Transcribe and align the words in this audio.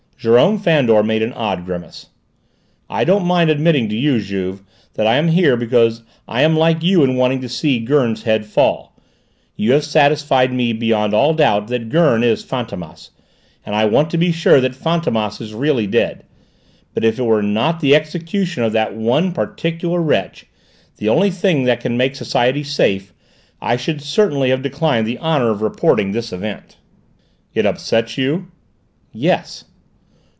Jérôme 0.23 0.59
Fandor 0.61 1.01
made 1.03 1.23
an 1.23 1.33
odd 1.33 1.65
grimace. 1.65 2.05
"I 2.87 3.03
don't 3.03 3.25
mind 3.25 3.49
admitting 3.49 3.89
to 3.89 3.95
you, 3.97 4.21
Juve, 4.21 4.61
that 4.93 5.07
I 5.07 5.15
am 5.15 5.29
here 5.29 5.57
because 5.57 6.03
I 6.27 6.43
am 6.43 6.55
like 6.55 6.83
you 6.83 7.03
in 7.03 7.15
wanting 7.15 7.41
to 7.41 7.49
see 7.49 7.79
Gurn's 7.79 8.21
head 8.21 8.45
fall; 8.45 8.95
you 9.55 9.71
have 9.71 9.83
satisfied 9.83 10.53
me 10.53 10.73
beyond 10.73 11.15
all 11.15 11.33
doubt 11.33 11.69
that 11.69 11.89
Gurn 11.89 12.23
is 12.23 12.45
Fantômas, 12.45 13.09
and 13.65 13.73
I 13.75 13.85
want 13.85 14.11
to 14.11 14.17
be 14.19 14.31
sure 14.31 14.61
that 14.61 14.73
Fantômas 14.75 15.41
is 15.41 15.55
really 15.55 15.87
dead. 15.87 16.23
But 16.93 17.03
if 17.03 17.17
it 17.17 17.23
were 17.23 17.41
not 17.41 17.79
the 17.79 17.95
execution 17.95 18.61
of 18.61 18.73
that 18.73 18.95
one 18.95 19.31
particular 19.31 19.99
wretch, 19.99 20.45
the 20.97 21.09
only 21.09 21.31
thing 21.31 21.63
that 21.63 21.79
can 21.79 21.97
make 21.97 22.15
society 22.15 22.61
safe, 22.61 23.11
I 23.59 23.75
should 23.75 24.03
certainly 24.03 24.51
have 24.51 24.61
declined 24.61 25.07
the 25.07 25.17
honour 25.17 25.49
of 25.49 25.63
reporting 25.63 26.11
this 26.11 26.31
event." 26.31 26.77
"It 27.55 27.65
upsets 27.65 28.19
you?" 28.19 28.51
"Yes." 29.11 29.63